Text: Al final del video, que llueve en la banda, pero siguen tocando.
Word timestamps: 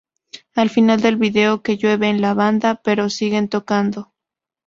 Al 0.55 0.71
final 0.71 0.99
del 0.99 1.17
video, 1.17 1.61
que 1.61 1.77
llueve 1.77 2.09
en 2.09 2.21
la 2.21 2.33
banda, 2.33 2.81
pero 2.83 3.07
siguen 3.11 3.49
tocando. 3.49 4.11